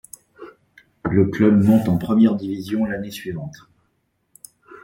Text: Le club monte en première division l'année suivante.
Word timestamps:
Le 1.11 1.27
club 1.27 1.61
monte 1.63 1.87
en 1.87 1.99
première 1.99 2.33
division 2.33 2.85
l'année 2.85 3.11
suivante. 3.11 3.69